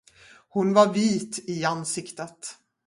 Hon 0.49 0.73
var 0.73 0.93
vit 0.93 1.39
i 1.47 1.63
ansiktet. 1.65 2.57